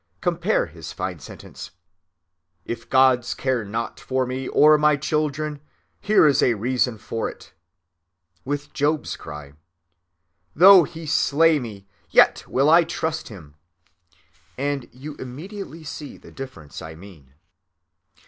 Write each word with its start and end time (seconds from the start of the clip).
Compare 0.19 0.65
his 0.65 0.91
fine 0.91 1.19
sentence: 1.19 1.69
"If 2.65 2.89
gods 2.89 3.35
care 3.35 3.63
not 3.63 3.99
for 3.99 4.25
me 4.25 4.47
or 4.47 4.75
my 4.79 4.95
children, 4.97 5.61
here 5.99 6.25
is 6.25 6.41
a 6.41 6.55
reason 6.55 6.97
for 6.97 7.29
it," 7.29 7.53
with 8.43 8.73
Job's 8.73 9.15
cry: 9.15 9.53
"Though 10.55 10.85
he 10.85 11.05
slay 11.05 11.59
me, 11.59 11.87
yet 12.09 12.43
will 12.47 12.67
I 12.67 12.83
trust 12.83 13.29
in 13.29 13.37
him!" 13.37 13.55
and 14.57 14.89
you 14.91 15.13
immediately 15.17 15.83
see 15.83 16.17
the 16.17 16.31
difference 16.31 16.81
I 16.81 16.95
mean. 16.95 17.35